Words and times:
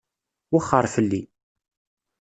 Wexxeṛ 0.53 0.85
fell-i. 0.93 1.21